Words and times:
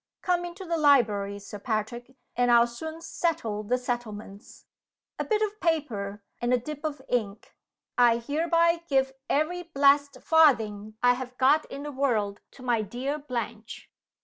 "Come 0.23 0.45
into 0.45 0.65
the 0.65 0.77
library, 0.77 1.37
Sir 1.37 1.59
Patrick; 1.59 2.15
and 2.35 2.49
I'll 2.49 2.65
soon 2.65 3.01
settle 3.01 3.61
the 3.61 3.77
settlements! 3.77 4.65
A 5.19 5.23
bit 5.23 5.43
of 5.43 5.59
paper, 5.59 6.23
and 6.41 6.51
a 6.51 6.57
dip 6.57 6.83
of 6.83 7.03
ink. 7.07 7.53
'I 7.99 8.17
hereby 8.17 8.81
give 8.89 9.13
every 9.29 9.61
blessed 9.61 10.17
farthing 10.23 10.95
I 11.03 11.13
have 11.13 11.37
got 11.37 11.65
in 11.65 11.83
the 11.83 11.91
world 11.91 12.41
to 12.53 12.63
my 12.63 12.81
dear 12.81 13.19
Blanche. 13.19 13.91